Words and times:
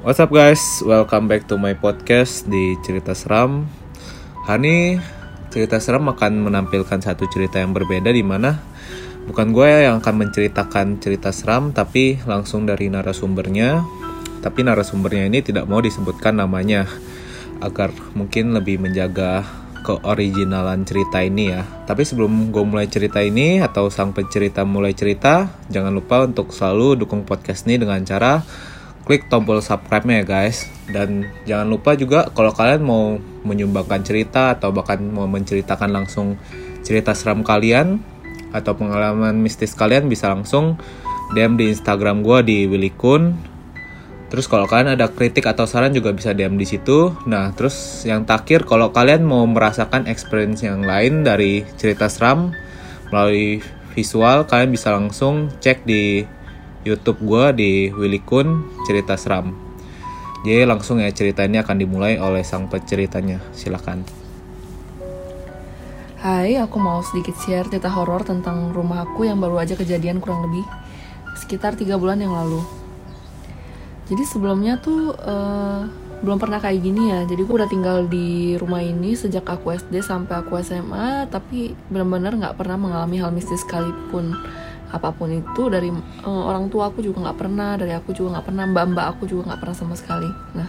What's 0.00 0.16
up 0.16 0.32
guys, 0.32 0.80
welcome 0.88 1.28
back 1.28 1.44
to 1.52 1.60
my 1.60 1.76
podcast 1.76 2.48
di 2.48 2.72
Cerita 2.80 3.12
Seram. 3.12 3.68
Hari 4.48 4.56
ini 4.56 4.76
Cerita 5.52 5.76
Seram 5.76 6.08
akan 6.08 6.40
menampilkan 6.40 7.04
satu 7.04 7.28
cerita 7.28 7.60
yang 7.60 7.76
berbeda 7.76 8.08
di 8.08 8.24
mana 8.24 8.64
Bukan 9.28 9.52
gue 9.52 9.68
yang 9.68 10.00
akan 10.00 10.24
menceritakan 10.24 11.04
cerita 11.04 11.36
seram 11.36 11.76
Tapi 11.76 12.16
langsung 12.24 12.64
dari 12.64 12.88
narasumbernya. 12.88 13.84
Tapi 14.40 14.64
narasumbernya 14.64 15.28
ini 15.28 15.44
tidak 15.44 15.68
mau 15.68 15.84
disebutkan 15.84 16.40
namanya 16.40 16.88
Agar 17.60 17.92
mungkin 18.16 18.56
lebih 18.56 18.80
menjaga 18.80 19.44
keoriginalan 19.84 20.80
cerita 20.88 21.20
ini 21.20 21.52
ya. 21.52 21.60
Tapi 21.84 22.08
sebelum 22.08 22.48
gue 22.48 22.64
mulai 22.64 22.88
cerita 22.88 23.20
ini 23.20 23.60
Atau 23.60 23.92
sang 23.92 24.16
pencerita 24.16 24.64
mulai 24.64 24.96
cerita 24.96 25.60
Jangan 25.68 25.92
lupa 25.92 26.24
untuk 26.24 26.56
selalu 26.56 27.04
dukung 27.04 27.28
podcast 27.28 27.68
ini 27.68 27.84
dengan 27.84 28.00
cara 28.08 28.40
klik 29.10 29.26
tombol 29.26 29.58
subscribe-nya 29.58 30.22
ya 30.22 30.24
guys. 30.46 30.70
Dan 30.86 31.26
jangan 31.42 31.66
lupa 31.66 31.98
juga 31.98 32.30
kalau 32.30 32.54
kalian 32.54 32.86
mau 32.86 33.18
menyumbangkan 33.42 34.06
cerita 34.06 34.54
atau 34.54 34.70
bahkan 34.70 35.02
mau 35.02 35.26
menceritakan 35.26 35.90
langsung 35.90 36.38
cerita 36.86 37.10
seram 37.10 37.42
kalian 37.42 37.98
atau 38.54 38.78
pengalaman 38.78 39.34
mistis 39.42 39.74
kalian 39.74 40.06
bisa 40.06 40.30
langsung 40.30 40.78
DM 41.34 41.58
di 41.58 41.74
Instagram 41.74 42.22
gue 42.22 42.38
di 42.46 42.58
Willy 42.70 42.94
Kun. 42.94 43.34
Terus 44.30 44.46
kalau 44.46 44.70
kalian 44.70 44.94
ada 44.94 45.10
kritik 45.10 45.42
atau 45.42 45.66
saran 45.66 45.90
juga 45.90 46.14
bisa 46.14 46.30
DM 46.30 46.54
di 46.54 46.62
situ. 46.62 47.10
Nah, 47.26 47.50
terus 47.50 48.06
yang 48.06 48.22
terakhir 48.22 48.62
kalau 48.62 48.94
kalian 48.94 49.26
mau 49.26 49.42
merasakan 49.42 50.06
experience 50.06 50.62
yang 50.62 50.86
lain 50.86 51.26
dari 51.26 51.66
cerita 51.74 52.06
seram 52.06 52.54
melalui 53.10 53.58
visual, 53.90 54.46
kalian 54.46 54.70
bisa 54.70 54.94
langsung 54.94 55.50
cek 55.58 55.82
di 55.82 56.22
YouTube 56.80 57.20
gue 57.20 57.44
di 57.56 57.70
Willy 57.92 58.20
Kun 58.24 58.64
cerita 58.88 59.12
seram. 59.20 59.52
Jadi 60.40 60.64
langsung 60.64 60.96
ya 61.04 61.12
cerita 61.12 61.44
ini 61.44 61.60
akan 61.60 61.76
dimulai 61.76 62.16
oleh 62.16 62.40
sang 62.40 62.64
penceritanya. 62.72 63.44
Silakan. 63.52 64.00
Hai, 66.20 66.56
aku 66.56 66.76
mau 66.80 67.00
sedikit 67.04 67.36
share 67.40 67.68
cerita 67.68 67.88
horor 67.92 68.24
tentang 68.24 68.72
rumah 68.72 69.04
aku 69.04 69.28
yang 69.28 69.40
baru 69.40 69.60
aja 69.60 69.76
kejadian 69.76 70.20
kurang 70.20 70.48
lebih 70.48 70.64
sekitar 71.36 71.76
tiga 71.76 71.96
bulan 72.00 72.20
yang 72.20 72.32
lalu. 72.32 72.60
Jadi 74.08 74.24
sebelumnya 74.28 74.80
tuh 74.80 75.16
uh, 75.16 75.84
belum 76.20 76.36
pernah 76.36 76.60
kayak 76.60 76.80
gini 76.80 77.12
ya. 77.12 77.20
Jadi 77.28 77.40
gue 77.44 77.56
udah 77.56 77.70
tinggal 77.72 78.04
di 78.08 78.56
rumah 78.56 78.84
ini 78.84 79.16
sejak 79.16 79.44
aku 79.44 79.76
SD 79.76 80.00
sampai 80.00 80.44
aku 80.44 80.60
SMA, 80.60 81.28
tapi 81.28 81.72
benar-benar 81.88 82.36
nggak 82.36 82.56
pernah 82.56 82.76
mengalami 82.76 83.16
hal 83.20 83.32
mistis 83.32 83.64
sekalipun 83.64 84.36
apa 84.90 85.14
pun 85.14 85.30
itu 85.30 85.62
dari 85.70 85.90
uh, 86.26 86.42
orang 86.50 86.66
tua 86.66 86.90
aku 86.90 86.98
juga 86.98 87.22
nggak 87.30 87.38
pernah 87.38 87.78
dari 87.78 87.94
aku 87.94 88.10
juga 88.10 88.38
nggak 88.38 88.46
pernah 88.50 88.64
mbak 88.66 88.84
mbak 88.90 89.06
aku 89.16 89.22
juga 89.30 89.54
nggak 89.54 89.60
pernah 89.62 89.76
sama 89.78 89.94
sekali. 89.94 90.30
Nah 90.58 90.68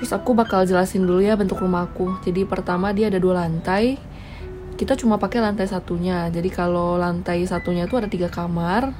terus 0.00 0.16
aku 0.16 0.32
bakal 0.32 0.64
jelasin 0.64 1.04
dulu 1.04 1.20
ya 1.20 1.36
bentuk 1.36 1.60
rumah 1.60 1.84
aku. 1.84 2.16
Jadi 2.24 2.48
pertama 2.48 2.90
dia 2.96 3.12
ada 3.12 3.20
dua 3.20 3.44
lantai 3.44 4.00
kita 4.80 4.96
cuma 4.96 5.20
pakai 5.20 5.44
lantai 5.44 5.68
satunya. 5.68 6.32
Jadi 6.32 6.48
kalau 6.48 6.96
lantai 6.96 7.44
satunya 7.44 7.84
itu 7.84 8.00
ada 8.00 8.08
tiga 8.08 8.32
kamar. 8.32 8.96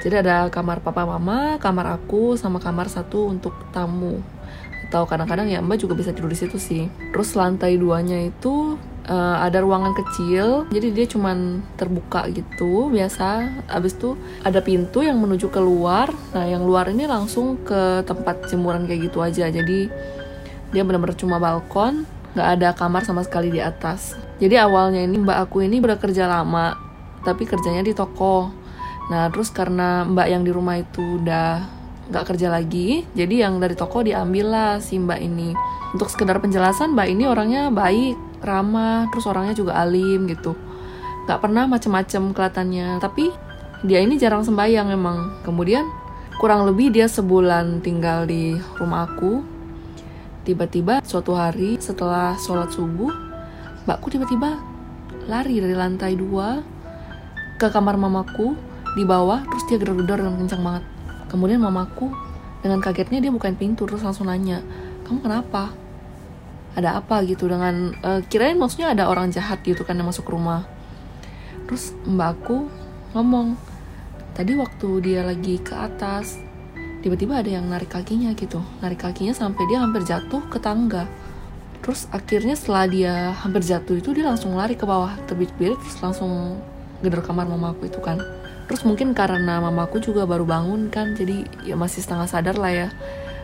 Jadi 0.00 0.22
ada 0.22 0.46
kamar 0.48 0.80
papa 0.80 1.02
mama 1.02 1.58
kamar 1.58 1.98
aku 1.98 2.38
sama 2.38 2.62
kamar 2.62 2.86
satu 2.86 3.26
untuk 3.26 3.52
tamu. 3.74 4.22
Atau 4.86 5.10
kadang-kadang 5.10 5.50
ya 5.50 5.58
mbak 5.58 5.82
juga 5.82 5.98
bisa 5.98 6.14
tidur 6.14 6.30
di 6.30 6.38
situ 6.38 6.62
sih. 6.62 6.86
Terus 7.10 7.34
lantai 7.34 7.74
duanya 7.74 8.22
itu 8.22 8.78
uh, 9.06 9.36
ada 9.40 9.62
ruangan 9.64 9.96
kecil 9.96 10.68
jadi 10.68 10.92
dia 10.92 11.06
cuman 11.08 11.64
terbuka 11.78 12.26
gitu 12.28 12.90
biasa. 12.90 13.62
Abis 13.70 13.96
itu 13.96 14.18
ada 14.44 14.60
pintu 14.60 15.00
yang 15.00 15.16
menuju 15.22 15.48
keluar. 15.48 16.12
Nah 16.36 16.44
yang 16.44 16.66
luar 16.66 16.90
ini 16.92 17.06
langsung 17.08 17.62
ke 17.64 18.04
tempat 18.04 18.50
jemuran 18.50 18.84
kayak 18.84 19.08
gitu 19.08 19.18
aja. 19.24 19.48
Jadi 19.48 19.88
dia 20.70 20.82
benar-benar 20.84 21.16
cuma 21.16 21.40
balkon 21.40 22.04
nggak 22.30 22.48
ada 22.60 22.68
kamar 22.76 23.02
sama 23.02 23.24
sekali 23.26 23.50
di 23.50 23.60
atas. 23.62 24.14
Jadi 24.38 24.54
awalnya 24.60 25.02
ini 25.02 25.18
mbak 25.18 25.48
aku 25.48 25.66
ini 25.66 25.82
bekerja 25.82 26.28
lama 26.30 26.76
tapi 27.24 27.48
kerjanya 27.48 27.82
di 27.82 27.96
toko. 27.96 28.52
Nah 29.10 29.26
terus 29.32 29.50
karena 29.50 30.06
mbak 30.06 30.26
yang 30.30 30.42
di 30.46 30.52
rumah 30.54 30.78
itu 30.78 31.18
udah 31.18 31.79
nggak 32.10 32.34
kerja 32.34 32.50
lagi 32.50 33.06
jadi 33.14 33.46
yang 33.46 33.62
dari 33.62 33.78
toko 33.78 34.02
diambil 34.02 34.50
lah 34.50 34.72
si 34.82 34.98
mbak 34.98 35.20
ini. 35.22 35.54
Untuk 35.94 36.10
sekedar 36.10 36.42
penjelasan 36.42 36.92
mbak 36.92 37.08
ini 37.10 37.24
orangnya 37.26 37.70
baik 37.70 38.18
ramah 38.42 39.06
terus 39.14 39.24
orangnya 39.30 39.54
juga 39.54 39.78
alim 39.78 40.26
gitu. 40.26 40.58
Nggak 41.24 41.38
pernah 41.40 41.64
macem-macem 41.70 42.34
kelihatannya 42.34 42.98
tapi 42.98 43.30
dia 43.86 44.02
ini 44.02 44.18
jarang 44.18 44.42
sembahyang 44.42 44.90
emang. 44.90 45.40
Kemudian 45.46 45.86
kurang 46.42 46.66
lebih 46.66 46.90
dia 46.90 47.06
sebulan 47.06 47.80
tinggal 47.80 48.26
di 48.26 48.58
rumah 48.76 49.06
aku. 49.06 49.40
Tiba-tiba 50.42 51.00
suatu 51.06 51.38
hari 51.38 51.78
setelah 51.78 52.34
sholat 52.34 52.74
subuh 52.74 53.30
mbakku 53.84 54.12
tiba-tiba 54.12 54.60
lari 55.26 55.60
dari 55.62 55.74
lantai 55.76 56.14
dua 56.16 56.60
ke 57.56 57.68
kamar 57.68 57.96
mamaku 57.96 58.56
di 58.96 59.04
bawah 59.06 59.44
terus 59.46 59.64
dia 59.68 59.76
gedor-gedor 59.78 60.20
dengan 60.20 60.36
kencang 60.44 60.62
banget 60.64 60.84
kemudian 61.30 61.62
mamaku 61.62 62.10
dengan 62.60 62.82
kagetnya 62.82 63.24
dia 63.24 63.32
bukain 63.32 63.56
pintu 63.56 63.88
terus 63.88 64.04
langsung 64.04 64.28
nanya 64.28 64.60
kamu 65.10 65.26
kenapa? 65.26 65.74
Ada 66.78 67.02
apa? 67.02 67.26
Gitu 67.26 67.50
dengan 67.50 67.90
uh, 67.98 68.22
kirain 68.30 68.54
maksudnya 68.54 68.94
ada 68.94 69.10
orang 69.10 69.34
jahat 69.34 69.58
gitu 69.66 69.82
kan 69.82 69.98
yang 69.98 70.06
masuk 70.06 70.30
rumah. 70.30 70.62
Terus 71.66 71.98
mbakku 72.06 72.70
ngomong 73.10 73.58
tadi 74.38 74.54
waktu 74.54 75.02
dia 75.02 75.26
lagi 75.26 75.58
ke 75.58 75.74
atas 75.74 76.38
tiba-tiba 77.02 77.42
ada 77.42 77.50
yang 77.58 77.66
narik 77.66 77.90
kakinya 77.90 78.30
gitu. 78.38 78.62
Narik 78.78 79.02
kakinya 79.02 79.34
sampai 79.34 79.66
dia 79.66 79.82
hampir 79.82 80.06
jatuh 80.06 80.46
ke 80.46 80.62
tangga. 80.62 81.10
Terus 81.82 82.06
akhirnya 82.14 82.54
setelah 82.54 82.86
dia 82.86 83.14
hampir 83.34 83.66
jatuh 83.66 83.98
itu 83.98 84.14
dia 84.14 84.30
langsung 84.30 84.54
lari 84.54 84.78
ke 84.78 84.86
bawah 84.86 85.10
terbit-bit 85.26 85.74
terus 85.74 85.98
langsung 85.98 86.62
gedor 87.02 87.26
kamar 87.26 87.50
mamaku 87.50 87.90
itu 87.90 87.98
kan 87.98 88.22
terus 88.70 88.86
mungkin 88.86 89.18
karena 89.18 89.58
mamaku 89.58 89.98
juga 89.98 90.30
baru 90.30 90.46
bangun 90.46 90.94
kan 90.94 91.18
jadi 91.18 91.42
ya 91.66 91.74
masih 91.74 92.06
setengah 92.06 92.30
sadar 92.30 92.54
lah 92.54 92.70
ya. 92.70 92.88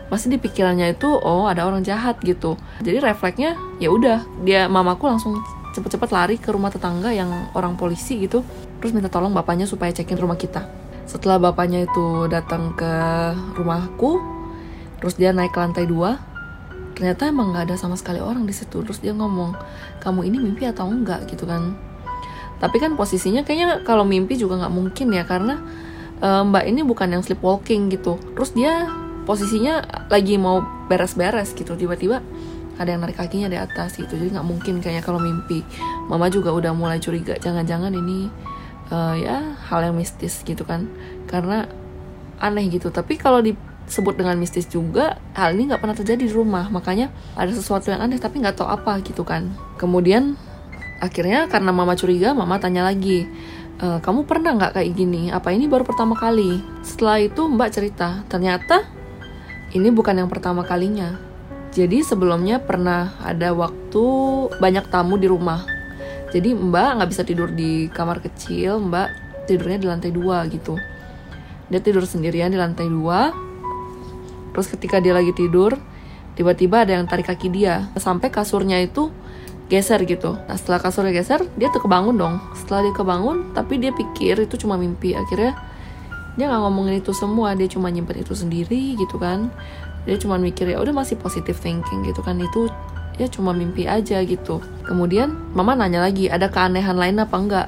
Masih 0.07 0.31
di 0.31 0.39
pikirannya 0.39 0.95
itu 0.95 1.11
oh 1.11 1.51
ada 1.51 1.67
orang 1.67 1.83
jahat 1.83 2.15
gitu. 2.23 2.55
Jadi 2.79 3.03
refleksnya 3.03 3.59
ya 3.83 3.91
udah 3.91 4.23
dia 4.47 4.71
mamaku 4.71 5.11
langsung 5.11 5.35
cepet-cepet 5.75 6.09
lari 6.15 6.35
ke 6.39 6.47
rumah 6.47 6.71
tetangga 6.71 7.11
yang 7.11 7.27
orang 7.59 7.75
polisi 7.75 8.23
gitu. 8.23 8.39
Terus 8.79 8.95
minta 8.95 9.11
tolong 9.11 9.35
bapaknya 9.35 9.67
supaya 9.67 9.91
cekin 9.91 10.15
rumah 10.15 10.39
kita. 10.39 10.63
Setelah 11.03 11.43
bapaknya 11.51 11.83
itu 11.83 12.31
datang 12.31 12.71
ke 12.79 12.93
rumahku 13.59 14.23
terus 15.03 15.19
dia 15.19 15.35
naik 15.35 15.51
ke 15.51 15.59
lantai 15.59 15.85
dua 15.85 16.23
ternyata 16.97 17.29
emang 17.29 17.53
nggak 17.53 17.69
ada 17.69 17.75
sama 17.75 17.99
sekali 17.99 18.23
orang 18.23 18.47
di 18.47 18.55
situ. 18.55 18.79
Terus 18.79 19.03
dia 19.03 19.11
ngomong 19.11 19.59
kamu 19.99 20.23
ini 20.23 20.39
mimpi 20.39 20.63
atau 20.71 20.87
enggak? 20.87 21.27
gitu 21.27 21.43
kan 21.43 21.75
tapi 22.57 22.81
kan 22.81 22.97
posisinya 22.97 23.45
kayaknya 23.45 23.85
kalau 23.85 24.01
mimpi 24.01 24.33
juga 24.33 24.57
nggak 24.57 24.73
mungkin 24.73 25.07
ya 25.13 25.23
karena 25.29 25.61
uh, 26.21 26.41
mbak 26.45 26.65
ini 26.65 26.81
bukan 26.81 27.13
yang 27.13 27.21
sleepwalking 27.21 27.93
gitu. 27.93 28.17
Terus 28.33 28.53
dia 28.57 28.89
posisinya 29.29 29.83
lagi 30.09 30.39
mau 30.39 30.63
beres-beres 30.87 31.53
gitu 31.53 31.75
tiba-tiba 31.75 32.23
ada 32.77 32.93
yang 32.93 33.01
narik 33.01 33.17
kakinya 33.17 33.49
di 33.49 33.57
atas 33.57 33.97
gitu. 33.97 34.13
Jadi 34.17 34.33
nggak 34.37 34.47
mungkin 34.47 34.81
kayaknya 34.81 35.03
kalau 35.05 35.21
mimpi. 35.21 35.61
Mama 36.09 36.29
juga 36.29 36.53
udah 36.53 36.73
mulai 36.73 37.01
curiga 37.01 37.37
jangan-jangan 37.37 37.93
ini 37.93 38.29
uh, 38.89 39.13
ya 39.17 39.57
hal 39.69 39.85
yang 39.85 39.95
mistis 39.97 40.41
gitu 40.41 40.65
kan. 40.65 40.89
Karena 41.29 41.69
aneh 42.41 42.65
gitu. 42.69 42.89
Tapi 42.89 43.17
kalau 43.17 43.41
disebut 43.41 44.17
dengan 44.17 44.37
mistis 44.37 44.65
juga 44.69 45.17
hal 45.37 45.53
ini 45.57 45.73
nggak 45.73 45.81
pernah 45.81 45.97
terjadi 45.97 46.25
di 46.25 46.33
rumah. 46.33 46.69
Makanya 46.73 47.13
ada 47.37 47.53
sesuatu 47.53 47.89
yang 47.93 48.01
aneh 48.01 48.17
tapi 48.17 48.41
nggak 48.41 48.57
tahu 48.57 48.69
apa 48.69 49.01
gitu 49.05 49.21
kan. 49.21 49.53
Kemudian 49.77 50.37
akhirnya 50.99 51.45
karena 51.51 51.69
mama 51.73 51.93
curiga 51.93 52.33
mama 52.33 52.57
tanya 52.57 52.85
lagi 52.85 53.29
e, 53.77 53.87
kamu 54.01 54.25
pernah 54.25 54.57
nggak 54.57 54.81
kayak 54.81 54.91
gini 54.97 55.29
apa 55.29 55.53
ini 55.53 55.69
baru 55.69 55.85
pertama 55.85 56.17
kali 56.17 56.61
setelah 56.81 57.21
itu 57.21 57.45
mbak 57.45 57.69
cerita 57.73 58.25
ternyata 58.27 58.97
ini 59.75 59.91
bukan 59.91 60.15
yang 60.15 60.31
pertama 60.31 60.63
kalinya. 60.63 61.19
Jadi 61.75 61.99
sebelumnya 61.99 62.63
pernah 62.63 63.11
ada 63.19 63.51
waktu 63.51 64.05
banyak 64.63 64.87
tamu 64.87 65.19
di 65.19 65.27
rumah. 65.27 65.67
Jadi 66.31 66.55
mbak 66.55 66.89
nggak 66.99 67.09
bisa 67.11 67.23
tidur 67.27 67.51
di 67.51 67.91
kamar 67.91 68.23
kecil, 68.23 68.79
mbak 68.79 69.11
tidurnya 69.43 69.77
di 69.77 69.87
lantai 69.87 70.11
dua 70.15 70.47
gitu. 70.47 70.79
Dia 71.67 71.83
tidur 71.83 72.07
sendirian 72.07 72.47
di 72.47 72.55
lantai 72.55 72.87
dua. 72.87 73.35
Terus 74.55 74.67
ketika 74.71 75.03
dia 75.03 75.11
lagi 75.11 75.35
tidur, 75.35 75.75
tiba-tiba 76.39 76.87
ada 76.87 76.95
yang 76.95 77.05
tarik 77.05 77.27
kaki 77.27 77.51
dia. 77.51 77.91
Sampai 77.99 78.31
kasurnya 78.31 78.79
itu 78.79 79.11
geser 79.67 80.03
gitu. 80.07 80.39
Nah 80.47 80.55
setelah 80.55 80.79
kasurnya 80.79 81.11
geser, 81.11 81.43
dia 81.59 81.67
tuh 81.71 81.83
kebangun 81.83 82.15
dong. 82.15 82.39
Setelah 82.55 82.87
dia 82.87 82.95
kebangun, 82.95 83.51
tapi 83.51 83.79
dia 83.79 83.91
pikir 83.91 84.39
itu 84.47 84.55
cuma 84.59 84.79
mimpi. 84.79 85.13
Akhirnya 85.13 85.55
dia 86.37 86.45
nggak 86.53 86.61
ngomongin 86.69 87.01
itu 87.01 87.11
semua 87.17 87.57
dia 87.57 87.65
cuma 87.65 87.89
nyimpen 87.89 88.21
itu 88.21 88.37
sendiri 88.37 88.93
gitu 88.93 89.17
kan 89.17 89.49
dia 90.05 90.15
cuma 90.21 90.37
mikir 90.37 90.69
ya 90.69 90.77
udah 90.77 90.93
masih 90.93 91.17
positive 91.17 91.57
thinking 91.57 92.05
gitu 92.05 92.21
kan 92.21 92.37
itu 92.37 92.69
ya 93.17 93.25
cuma 93.25 93.51
mimpi 93.51 93.89
aja 93.89 94.21
gitu 94.21 94.61
kemudian 94.85 95.33
mama 95.57 95.73
nanya 95.73 96.05
lagi 96.05 96.29
ada 96.29 96.47
keanehan 96.47 96.93
lain 96.93 97.17
apa 97.17 97.35
enggak 97.35 97.67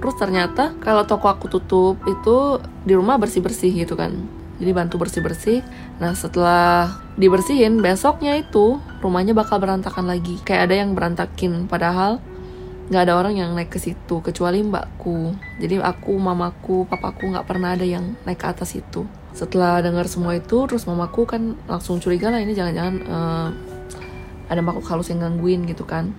terus 0.00 0.16
ternyata 0.16 0.72
kalau 0.80 1.04
toko 1.04 1.28
aku 1.28 1.52
tutup 1.52 2.00
itu 2.08 2.58
di 2.88 2.96
rumah 2.96 3.20
bersih 3.20 3.44
bersih 3.44 3.70
gitu 3.76 3.92
kan 3.92 4.16
jadi 4.58 4.70
bantu 4.74 4.98
bersih 4.98 5.22
bersih 5.22 5.58
nah 6.02 6.14
setelah 6.14 6.98
dibersihin 7.18 7.82
besoknya 7.82 8.38
itu 8.38 8.78
rumahnya 9.02 9.34
bakal 9.34 9.58
berantakan 9.62 10.06
lagi. 10.06 10.38
Kayak 10.42 10.70
ada 10.70 10.74
yang 10.78 10.90
berantakin 10.94 11.66
padahal 11.66 12.22
nggak 12.88 13.02
ada 13.04 13.14
orang 13.20 13.34
yang 13.36 13.50
naik 13.52 13.68
ke 13.74 13.78
situ 13.82 14.22
kecuali 14.22 14.62
mbakku. 14.64 15.34
Jadi 15.60 15.82
aku 15.82 16.14
mamaku 16.16 16.88
papaku 16.88 17.34
nggak 17.34 17.46
pernah 17.46 17.74
ada 17.74 17.84
yang 17.84 18.14
naik 18.24 18.40
ke 18.40 18.46
atas 18.48 18.74
itu. 18.78 19.04
Setelah 19.34 19.82
dengar 19.82 20.06
semua 20.10 20.34
itu 20.38 20.66
terus 20.66 20.86
mamaku 20.86 21.26
kan 21.28 21.54
langsung 21.70 22.02
curiga 22.02 22.32
lah 22.32 22.40
ini 22.42 22.56
jangan-jangan 22.56 22.94
uh, 23.06 23.48
ada 24.48 24.60
makhluk 24.64 24.88
halus 24.88 25.12
yang 25.12 25.20
gangguin 25.20 25.68
gitu 25.68 25.84
kan 25.84 26.10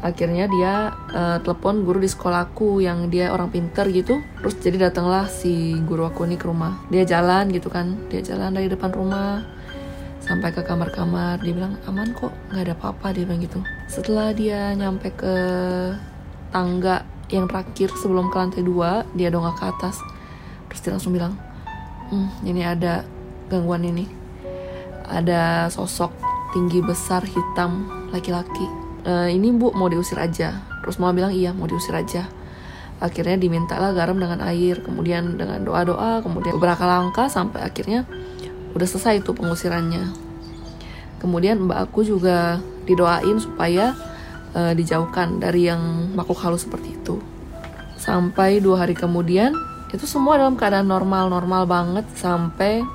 akhirnya 0.00 0.48
dia 0.48 0.96
uh, 1.12 1.38
telepon 1.44 1.84
guru 1.84 2.00
di 2.00 2.08
sekolahku 2.08 2.80
yang 2.80 3.12
dia 3.12 3.32
orang 3.32 3.52
pinter 3.52 3.84
gitu. 3.92 4.24
Terus 4.40 4.54
jadi 4.60 4.90
datanglah 4.90 5.28
si 5.28 5.76
guru 5.84 6.08
aku 6.08 6.24
ini 6.24 6.40
ke 6.40 6.48
rumah. 6.48 6.80
Dia 6.88 7.04
jalan 7.04 7.52
gitu 7.52 7.68
kan. 7.68 7.96
Dia 8.08 8.24
jalan 8.24 8.56
dari 8.56 8.68
depan 8.72 8.90
rumah 8.92 9.44
sampai 10.24 10.56
ke 10.56 10.64
kamar-kamar. 10.64 11.44
Dia 11.44 11.52
bilang 11.52 11.76
aman 11.84 12.16
kok 12.16 12.32
nggak 12.52 12.62
ada 12.64 12.74
apa-apa 12.76 13.06
dia 13.12 13.24
bilang 13.28 13.44
gitu. 13.44 13.60
Setelah 13.86 14.32
dia 14.32 14.72
nyampe 14.72 15.12
ke 15.12 15.34
tangga 16.50 17.04
yang 17.30 17.46
terakhir 17.46 17.94
sebelum 17.94 18.32
ke 18.32 18.36
lantai 18.40 18.64
dua 18.64 19.04
dia 19.12 19.28
dongak 19.28 19.60
ke 19.60 19.64
atas. 19.68 20.00
Terus 20.72 20.80
dia 20.80 20.92
langsung 20.96 21.12
bilang 21.12 21.36
hmm, 22.08 22.48
ini 22.48 22.64
ada 22.64 23.04
gangguan 23.52 23.84
ini. 23.84 24.08
Ada 25.10 25.68
sosok 25.68 26.14
tinggi 26.54 26.78
besar 26.80 27.26
hitam 27.26 27.86
laki-laki 28.14 28.79
e, 29.04 29.34
ini 29.34 29.52
bu 29.54 29.72
mau 29.72 29.88
diusir 29.88 30.16
aja. 30.18 30.60
Terus 30.84 30.96
mama 30.96 31.16
bilang 31.16 31.32
iya 31.34 31.52
mau 31.54 31.68
diusir 31.68 31.92
aja. 31.92 32.26
Akhirnya 33.00 33.40
diminta 33.40 33.80
lah 33.80 33.96
garam 33.96 34.20
dengan 34.20 34.44
air 34.44 34.84
kemudian 34.84 35.40
dengan 35.40 35.64
doa-doa 35.64 36.20
kemudian 36.20 36.56
beberapa 36.60 36.84
langkah 36.84 37.32
sampai 37.32 37.64
akhirnya 37.64 38.04
udah 38.76 38.86
selesai 38.86 39.24
itu 39.24 39.32
pengusirannya. 39.32 40.12
Kemudian 41.20 41.64
mbak 41.64 41.90
aku 41.90 42.04
juga 42.04 42.60
didoain 42.84 43.36
supaya 43.40 43.92
uh, 44.56 44.72
dijauhkan 44.72 45.40
dari 45.40 45.68
yang 45.68 46.12
makhluk 46.16 46.40
halus 46.44 46.64
seperti 46.68 46.96
itu. 46.96 47.20
Sampai 48.00 48.60
dua 48.64 48.84
hari 48.84 48.96
kemudian 48.96 49.52
itu 49.90 50.06
semua 50.06 50.38
dalam 50.38 50.54
keadaan 50.54 50.86
normal 50.86 51.26
normal 51.28 51.66
banget 51.66 52.06
sampai 52.14 52.86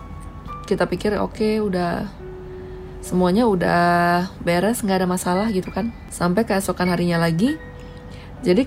kita 0.66 0.88
pikir 0.90 1.14
oke 1.20 1.38
okay, 1.38 1.54
udah 1.62 2.08
semuanya 3.06 3.46
udah 3.46 4.34
beres 4.42 4.82
nggak 4.82 5.06
ada 5.06 5.08
masalah 5.08 5.48
gitu 5.54 5.70
kan. 5.70 5.94
Sampai 6.10 6.42
keesokan 6.42 6.90
harinya 6.90 7.22
lagi 7.22 7.54
jadi 8.42 8.66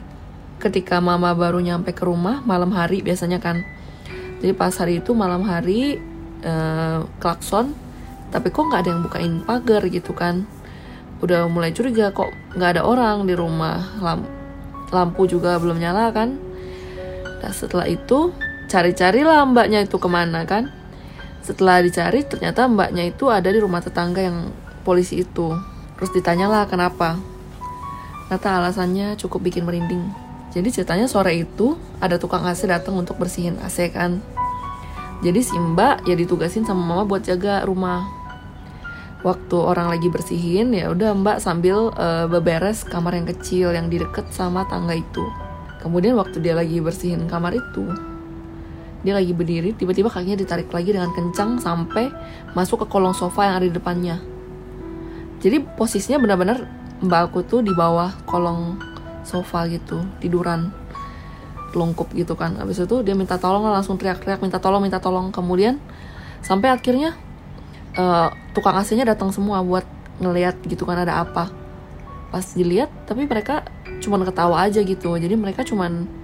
ketika 0.62 1.02
mama 1.02 1.34
baru 1.34 1.58
nyampe 1.58 1.90
ke 1.90 2.06
rumah 2.06 2.38
malam 2.46 2.70
hari 2.70 3.02
biasanya 3.02 3.42
kan. 3.42 3.66
Jadi 4.38 4.54
pas 4.54 4.70
hari 4.78 5.02
itu 5.02 5.10
malam 5.10 5.42
hari 5.42 5.98
eh, 6.46 6.98
klakson 7.18 7.74
tapi 8.30 8.54
kok 8.54 8.70
nggak 8.70 8.86
ada 8.86 8.90
yang 8.94 9.02
bukain 9.02 9.34
pagar 9.42 9.82
gitu 9.90 10.14
kan. 10.14 10.46
Udah 11.18 11.50
mulai 11.50 11.74
curiga 11.74 12.14
kok 12.14 12.30
nggak 12.54 12.78
ada 12.78 12.82
orang 12.86 13.26
di 13.26 13.34
rumah. 13.34 13.82
Lamp 13.98 14.22
lampu 14.94 15.26
juga 15.26 15.58
belum 15.58 15.82
nyala 15.82 16.14
kan. 16.14 16.38
Dan 17.42 17.50
setelah 17.50 17.90
itu 17.90 18.30
cari-cari 18.70 19.26
lah 19.26 19.42
mbaknya 19.48 19.82
itu 19.82 19.98
ke 19.98 20.06
mana 20.06 20.44
kan 20.44 20.77
setelah 21.48 21.80
dicari 21.80 22.28
ternyata 22.28 22.68
mbaknya 22.68 23.08
itu 23.08 23.32
ada 23.32 23.48
di 23.48 23.56
rumah 23.56 23.80
tetangga 23.80 24.20
yang 24.20 24.52
polisi 24.84 25.24
itu. 25.24 25.56
Terus 25.96 26.12
ditanyalah 26.12 26.68
kenapa. 26.68 27.16
Ternyata 28.28 28.60
alasannya 28.60 29.16
cukup 29.16 29.48
bikin 29.48 29.64
merinding. 29.64 30.12
Jadi 30.52 30.68
ceritanya 30.68 31.08
sore 31.08 31.40
itu 31.40 31.80
ada 32.04 32.20
tukang 32.20 32.44
AC 32.44 32.68
datang 32.68 33.00
untuk 33.00 33.16
bersihin 33.16 33.56
AC 33.64 33.88
kan. 33.96 34.20
Jadi 35.24 35.40
si 35.40 35.56
mbak 35.56 36.04
ya 36.04 36.12
ditugasin 36.12 36.68
sama 36.68 36.84
mama 36.84 37.08
buat 37.08 37.24
jaga 37.24 37.64
rumah. 37.64 38.04
Waktu 39.24 39.56
orang 39.56 39.88
lagi 39.88 40.12
bersihin 40.12 40.76
ya 40.76 40.92
udah 40.92 41.16
mbak 41.16 41.40
sambil 41.40 41.96
uh, 41.96 42.28
beberes 42.28 42.84
kamar 42.84 43.16
yang 43.16 43.26
kecil 43.26 43.72
yang 43.72 43.88
di 43.88 43.98
deket 44.04 44.28
sama 44.36 44.68
tangga 44.68 44.92
itu. 44.92 45.24
Kemudian 45.80 46.14
waktu 46.20 46.44
dia 46.44 46.52
lagi 46.52 46.78
bersihin 46.84 47.24
kamar 47.26 47.56
itu, 47.56 47.88
dia 49.06 49.14
lagi 49.14 49.30
berdiri 49.30 49.74
tiba-tiba 49.78 50.10
kakinya 50.10 50.34
ditarik 50.34 50.68
lagi 50.74 50.90
dengan 50.90 51.14
kencang 51.14 51.62
sampai 51.62 52.10
masuk 52.58 52.82
ke 52.82 52.86
kolong 52.90 53.14
sofa 53.14 53.46
yang 53.46 53.54
ada 53.62 53.66
di 53.70 53.74
depannya. 53.74 54.18
Jadi 55.38 55.62
posisinya 55.62 56.18
benar-benar 56.18 56.66
mbak 56.98 57.30
aku 57.30 57.46
tuh 57.46 57.62
di 57.62 57.70
bawah 57.70 58.10
kolong 58.26 58.74
sofa 59.22 59.70
gitu 59.70 60.02
tiduran 60.18 60.74
longkup 61.76 62.10
gitu 62.16 62.34
kan. 62.34 62.58
Habis 62.58 62.82
itu 62.82 62.96
dia 63.06 63.14
minta 63.14 63.38
tolong 63.38 63.62
langsung 63.70 63.94
teriak-teriak 64.00 64.42
minta 64.42 64.58
tolong 64.58 64.82
minta 64.82 64.98
tolong. 64.98 65.30
Kemudian 65.30 65.78
sampai 66.42 66.74
akhirnya 66.74 67.14
uh, 67.94 68.34
tukang 68.50 68.74
AC-nya 68.74 69.06
datang 69.06 69.30
semua 69.30 69.62
buat 69.62 69.86
ngeliat 70.18 70.58
gitu 70.66 70.82
kan 70.82 70.98
ada 70.98 71.22
apa. 71.22 71.54
Pas 72.34 72.44
dilihat 72.44 72.90
tapi 73.06 73.30
mereka 73.30 73.62
cuman 74.02 74.26
ketawa 74.26 74.66
aja 74.66 74.82
gitu. 74.82 75.14
Jadi 75.14 75.38
mereka 75.38 75.62
cuman 75.62 76.17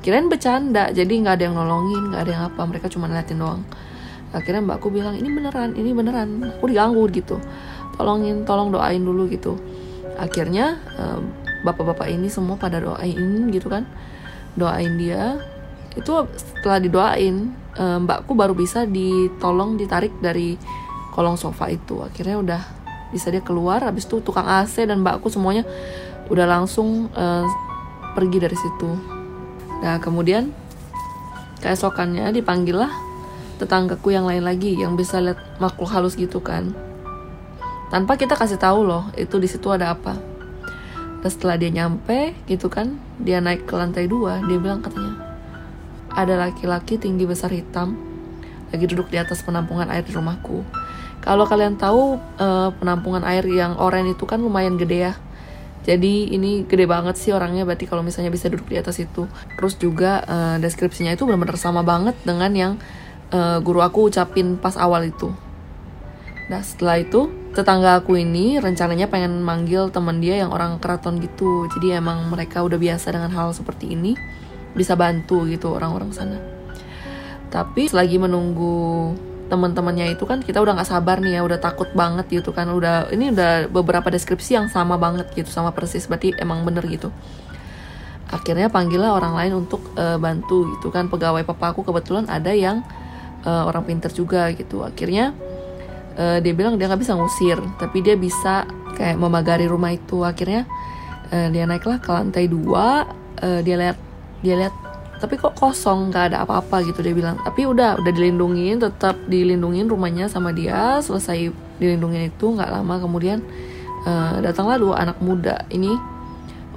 kirain 0.00 0.30
bercanda 0.30 0.94
jadi 0.94 1.10
nggak 1.10 1.34
ada 1.38 1.44
yang 1.50 1.56
nolongin 1.58 2.02
nggak 2.14 2.22
ada 2.22 2.32
yang 2.32 2.44
apa 2.48 2.60
mereka 2.64 2.86
cuma 2.86 3.10
ngeliatin 3.10 3.38
doang. 3.38 3.62
Akhirnya 4.28 4.60
mbakku 4.60 4.92
bilang 4.92 5.16
ini 5.16 5.28
beneran 5.32 5.72
ini 5.74 5.90
beneran 5.96 6.28
aku 6.58 6.68
diganggu 6.68 7.02
gitu. 7.10 7.36
Tolongin 7.96 8.44
tolong 8.44 8.70
doain 8.70 9.00
dulu 9.00 9.26
gitu. 9.32 9.56
Akhirnya 10.20 10.78
bapak-bapak 11.64 12.06
ini 12.12 12.28
semua 12.28 12.60
pada 12.60 12.78
doain 12.78 13.48
gitu 13.50 13.72
kan. 13.72 13.88
Doain 14.54 14.94
dia. 15.00 15.40
Itu 15.96 16.28
setelah 16.36 16.78
didoain 16.78 17.50
mbakku 17.78 18.36
baru 18.36 18.52
bisa 18.52 18.84
ditolong 18.84 19.80
ditarik 19.80 20.12
dari 20.20 20.60
kolong 21.16 21.40
sofa 21.40 21.72
itu. 21.72 22.04
Akhirnya 22.04 22.36
udah 22.38 22.62
bisa 23.08 23.32
dia 23.32 23.40
keluar 23.40 23.80
habis 23.80 24.04
itu 24.04 24.20
tukang 24.20 24.44
AC 24.44 24.84
dan 24.84 25.00
mbakku 25.00 25.32
semuanya 25.32 25.64
udah 26.28 26.44
langsung 26.44 27.08
uh, 27.16 27.48
pergi 28.12 28.36
dari 28.36 28.52
situ 28.52 29.17
Nah 29.82 29.98
kemudian 30.02 30.50
keesokannya 31.62 32.30
dipanggil 32.34 32.86
lah 32.86 32.92
tetanggaku 33.58 34.14
yang 34.14 34.26
lain 34.26 34.46
lagi 34.46 34.78
yang 34.78 34.94
bisa 34.94 35.18
lihat 35.18 35.38
makhluk 35.58 35.90
halus 35.90 36.14
gitu 36.14 36.38
kan. 36.38 36.74
Tanpa 37.90 38.14
kita 38.14 38.38
kasih 38.38 38.60
tahu 38.60 38.86
loh 38.86 39.10
itu 39.18 39.40
di 39.42 39.48
situ 39.50 39.66
ada 39.72 39.92
apa. 39.96 40.14
Dan 41.18 41.30
setelah 41.34 41.58
dia 41.58 41.70
nyampe 41.74 42.38
gitu 42.46 42.70
kan, 42.70 42.94
dia 43.18 43.42
naik 43.42 43.66
ke 43.66 43.74
lantai 43.74 44.06
dua, 44.06 44.38
dia 44.46 44.54
bilang 44.62 44.78
katanya 44.78 45.18
ada 46.14 46.34
laki-laki 46.34 46.98
tinggi 46.98 47.26
besar 47.26 47.50
hitam 47.54 47.94
lagi 48.68 48.84
duduk 48.84 49.08
di 49.08 49.16
atas 49.16 49.40
penampungan 49.40 49.88
air 49.88 50.04
di 50.04 50.12
rumahku. 50.12 50.60
Kalau 51.24 51.44
kalian 51.48 51.80
tahu 51.80 52.20
uh, 52.38 52.70
penampungan 52.78 53.24
air 53.26 53.42
yang 53.48 53.74
oranye 53.80 54.14
itu 54.14 54.24
kan 54.28 54.38
lumayan 54.38 54.78
gede 54.78 55.10
ya 55.10 55.12
jadi 55.88 56.36
ini 56.36 56.68
gede 56.68 56.84
banget 56.84 57.16
sih 57.16 57.32
orangnya 57.32 57.64
berarti 57.64 57.88
kalau 57.88 58.04
misalnya 58.04 58.28
bisa 58.28 58.52
duduk 58.52 58.68
di 58.68 58.76
atas 58.76 59.00
itu. 59.00 59.24
Terus 59.56 59.80
juga 59.80 60.20
uh, 60.28 60.56
deskripsinya 60.60 61.16
itu 61.16 61.24
benar-benar 61.24 61.56
sama 61.56 61.80
banget 61.80 62.12
dengan 62.28 62.52
yang 62.52 62.72
uh, 63.32 63.56
guru 63.64 63.80
aku 63.80 64.12
ucapin 64.12 64.60
pas 64.60 64.76
awal 64.76 65.08
itu. 65.08 65.32
Nah 66.52 66.60
setelah 66.60 67.00
itu 67.00 67.32
tetangga 67.56 68.04
aku 68.04 68.20
ini 68.20 68.60
rencananya 68.60 69.08
pengen 69.08 69.40
manggil 69.40 69.88
teman 69.88 70.20
dia 70.20 70.36
yang 70.44 70.52
orang 70.52 70.76
keraton 70.76 71.24
gitu. 71.24 71.64
Jadi 71.72 71.96
emang 71.96 72.28
mereka 72.28 72.60
udah 72.60 72.76
biasa 72.76 73.08
dengan 73.08 73.32
hal 73.32 73.56
seperti 73.56 73.96
ini 73.96 74.12
bisa 74.76 74.92
bantu 74.92 75.48
gitu 75.48 75.72
orang-orang 75.72 76.12
sana. 76.12 76.36
Tapi 77.48 77.88
selagi 77.88 78.20
menunggu 78.20 79.16
teman-temannya 79.48 80.12
itu 80.12 80.28
kan 80.28 80.44
kita 80.44 80.60
udah 80.60 80.76
nggak 80.76 80.88
sabar 80.88 81.24
nih 81.24 81.36
ya 81.36 81.42
udah 81.42 81.58
takut 81.58 81.88
banget 81.96 82.28
gitu 82.28 82.52
kan. 82.52 82.68
Udah 82.68 83.08
ini 83.10 83.32
udah 83.32 83.66
beberapa 83.72 84.12
deskripsi 84.12 84.60
yang 84.60 84.66
sama 84.68 85.00
banget 85.00 85.28
gitu 85.32 85.48
sama 85.48 85.72
persis. 85.72 86.04
Berarti 86.04 86.36
emang 86.36 86.62
bener 86.68 86.84
gitu. 86.86 87.08
Akhirnya 88.28 88.68
panggillah 88.68 89.16
orang 89.16 89.34
lain 89.34 89.64
untuk 89.64 89.80
uh, 89.96 90.20
bantu 90.20 90.76
gitu 90.76 90.92
kan. 90.92 91.08
Pegawai 91.08 91.42
papa 91.48 91.72
aku 91.72 91.80
kebetulan 91.80 92.28
ada 92.28 92.52
yang 92.52 92.84
uh, 93.48 93.64
orang 93.64 93.88
pinter 93.88 94.12
juga 94.12 94.52
gitu. 94.52 94.84
Akhirnya 94.84 95.32
uh, 96.20 96.38
dia 96.44 96.52
bilang 96.52 96.76
dia 96.76 96.86
nggak 96.86 97.00
bisa 97.00 97.16
ngusir 97.16 97.56
tapi 97.80 98.04
dia 98.04 98.14
bisa 98.20 98.68
kayak 99.00 99.16
memagari 99.16 99.64
rumah 99.64 99.96
itu. 99.96 100.28
Akhirnya 100.28 100.68
uh, 101.32 101.48
dia 101.48 101.64
naiklah 101.64 102.04
ke 102.04 102.10
lantai 102.12 102.52
dua 102.52 103.08
uh, 103.40 103.60
dia 103.64 103.80
lihat 103.80 103.96
dia 104.44 104.54
lihat 104.54 104.87
tapi 105.18 105.34
kok 105.34 105.58
kosong 105.58 106.14
nggak 106.14 106.32
ada 106.32 106.46
apa-apa 106.46 106.86
gitu 106.86 107.02
dia 107.02 107.10
bilang. 107.10 107.42
Tapi 107.42 107.66
udah 107.66 107.98
udah 107.98 108.12
dilindungin 108.14 108.78
tetap 108.78 109.18
dilindungin 109.26 109.90
rumahnya 109.90 110.30
sama 110.30 110.54
dia. 110.54 111.02
Selesai 111.02 111.50
dilindungin 111.82 112.30
itu 112.30 112.46
nggak 112.54 112.70
lama 112.70 113.02
kemudian 113.02 113.42
uh, 114.06 114.38
datanglah 114.38 114.78
dua 114.78 114.94
anak 115.02 115.18
muda 115.18 115.66
ini 115.74 115.90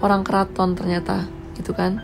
orang 0.02 0.26
keraton 0.26 0.74
ternyata 0.74 1.30
gitu 1.54 1.78
kan. 1.78 2.02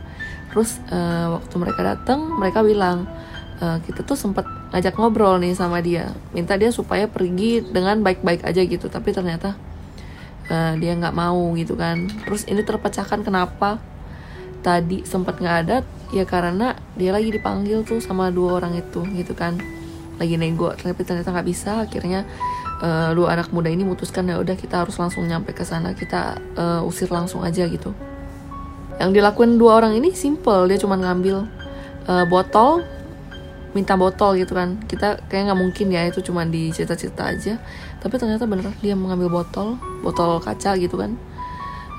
Terus 0.54 0.78
uh, 0.94 1.42
waktu 1.42 1.56
mereka 1.58 1.82
datang 1.82 2.38
mereka 2.38 2.62
bilang 2.62 3.10
uh, 3.58 3.82
kita 3.82 4.06
tuh 4.06 4.14
sempat 4.14 4.46
ngajak 4.70 4.94
ngobrol 4.94 5.42
nih 5.42 5.58
sama 5.58 5.82
dia. 5.82 6.14
Minta 6.38 6.54
dia 6.54 6.70
supaya 6.70 7.10
pergi 7.10 7.66
dengan 7.66 8.06
baik-baik 8.06 8.46
aja 8.46 8.62
gitu 8.62 8.86
tapi 8.94 9.10
ternyata 9.10 9.58
uh, 10.54 10.78
dia 10.78 10.94
nggak 10.94 11.18
mau 11.18 11.50
gitu 11.58 11.74
kan. 11.74 12.06
Terus 12.30 12.46
ini 12.46 12.62
terpecahkan 12.62 13.26
kenapa 13.26 13.82
tadi 14.62 15.02
sempat 15.02 15.42
nggak 15.42 15.58
ada 15.66 15.78
ya 16.12 16.24
karena 16.24 16.78
dia 16.96 17.12
lagi 17.12 17.28
dipanggil 17.32 17.84
tuh 17.84 18.00
sama 18.00 18.32
dua 18.32 18.64
orang 18.64 18.80
itu 18.80 19.04
gitu 19.16 19.36
kan. 19.36 19.60
Lagi 20.18 20.34
nego 20.40 20.74
tapi 20.74 21.06
ternyata 21.06 21.30
nggak 21.30 21.48
bisa. 21.48 21.86
Akhirnya 21.86 22.26
uh, 22.82 23.14
dua 23.14 23.38
anak 23.38 23.54
muda 23.54 23.70
ini 23.70 23.86
memutuskan 23.86 24.26
ya 24.26 24.42
udah 24.42 24.56
kita 24.58 24.82
harus 24.82 24.98
langsung 24.98 25.28
nyampe 25.28 25.54
ke 25.54 25.62
sana. 25.62 25.94
Kita 25.94 26.42
uh, 26.58 26.82
usir 26.88 27.12
langsung 27.12 27.46
aja 27.46 27.68
gitu. 27.70 27.94
Yang 28.98 29.22
dilakuin 29.22 29.62
dua 29.62 29.78
orang 29.84 29.94
ini 29.94 30.16
simple. 30.18 30.66
Dia 30.66 30.82
cuma 30.82 30.98
ngambil 30.98 31.46
uh, 32.10 32.26
botol 32.26 32.82
minta 33.78 33.94
botol 33.94 34.42
gitu 34.42 34.58
kan. 34.58 34.82
Kita 34.90 35.22
kayak 35.30 35.54
nggak 35.54 35.60
mungkin 35.60 35.94
ya 35.94 36.10
itu 36.10 36.26
cuma 36.26 36.48
di 36.50 36.74
cerita-cerita 36.74 37.30
aja. 37.30 37.62
Tapi 38.02 38.18
ternyata 38.18 38.50
bener 38.50 38.74
dia 38.82 38.98
mengambil 38.98 39.44
botol 39.44 39.78
botol 40.02 40.42
kaca 40.42 40.74
gitu 40.82 40.98
kan. 40.98 41.14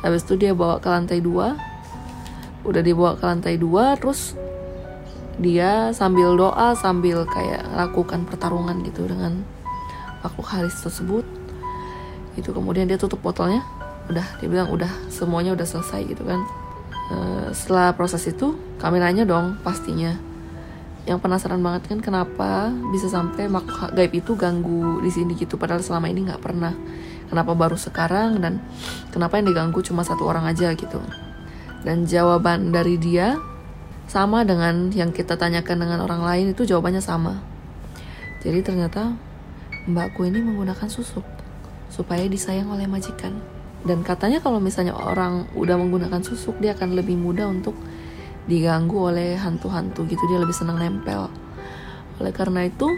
Habis 0.02 0.26
itu 0.26 0.34
dia 0.38 0.54
bawa 0.54 0.82
ke 0.82 0.90
lantai 0.90 1.22
dua 1.22 1.54
udah 2.66 2.82
dibawa 2.82 3.14
ke 3.14 3.24
lantai 3.24 3.54
dua 3.60 3.94
terus 3.94 4.34
dia 5.38 5.94
sambil 5.94 6.34
doa 6.34 6.74
sambil 6.74 7.22
kayak 7.30 7.62
lakukan 7.70 8.26
pertarungan 8.26 8.82
gitu 8.82 9.06
dengan 9.06 9.46
makhluk 10.20 10.50
haris 10.50 10.74
tersebut. 10.82 11.22
Itu 12.34 12.50
kemudian 12.50 12.90
dia 12.90 12.98
tutup 12.98 13.22
botolnya 13.22 13.62
udah 14.10 14.24
dia 14.42 14.48
bilang 14.50 14.72
udah 14.74 14.90
semuanya 15.06 15.54
udah 15.54 15.62
selesai 15.62 16.10
gitu 16.10 16.26
kan. 16.26 16.42
E, 17.08 17.16
setelah 17.54 17.94
proses 17.94 18.26
itu 18.26 18.58
kameranya 18.82 19.22
dong 19.22 19.62
pastinya. 19.62 20.18
Yang 21.06 21.24
penasaran 21.24 21.62
banget 21.62 21.86
kan 21.86 22.02
kenapa 22.02 22.74
bisa 22.90 23.06
sampai 23.06 23.46
makhluk 23.46 23.94
gaib 23.94 24.12
itu 24.18 24.34
ganggu 24.34 24.98
di 25.00 25.10
sini 25.14 25.38
gitu 25.38 25.54
padahal 25.54 25.86
selama 25.86 26.10
ini 26.10 26.26
nggak 26.26 26.42
pernah. 26.42 26.74
Kenapa 27.30 27.54
baru 27.54 27.78
sekarang 27.78 28.42
dan 28.42 28.58
kenapa 29.14 29.38
yang 29.38 29.54
diganggu 29.54 29.78
cuma 29.86 30.02
satu 30.02 30.26
orang 30.26 30.50
aja 30.50 30.74
gitu 30.74 30.98
dan 31.86 32.06
jawaban 32.08 32.74
dari 32.74 32.98
dia 32.98 33.38
sama 34.08 34.42
dengan 34.42 34.88
yang 34.90 35.12
kita 35.12 35.36
tanyakan 35.36 35.84
dengan 35.84 36.00
orang 36.02 36.24
lain 36.24 36.46
itu 36.56 36.64
jawabannya 36.64 37.04
sama. 37.04 37.38
Jadi 38.40 38.64
ternyata 38.64 39.12
mbakku 39.84 40.24
ini 40.24 40.40
menggunakan 40.40 40.88
susuk 40.88 41.22
supaya 41.92 42.24
disayang 42.24 42.72
oleh 42.72 42.88
majikan. 42.88 43.36
Dan 43.84 44.02
katanya 44.02 44.42
kalau 44.42 44.58
misalnya 44.58 44.96
orang 44.96 45.46
udah 45.54 45.78
menggunakan 45.78 46.24
susuk 46.24 46.58
dia 46.58 46.74
akan 46.74 46.98
lebih 46.98 47.14
mudah 47.14 47.46
untuk 47.46 47.78
diganggu 48.48 49.12
oleh 49.12 49.36
hantu-hantu 49.36 50.08
gitu 50.08 50.24
dia 50.26 50.40
lebih 50.40 50.56
senang 50.56 50.80
nempel. 50.80 51.28
Oleh 52.18 52.32
karena 52.34 52.66
itu, 52.66 52.88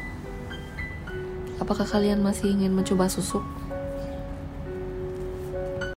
apakah 1.60 1.84
kalian 1.84 2.24
masih 2.24 2.54
ingin 2.54 2.72
mencoba 2.72 3.10
susuk? 3.10 3.44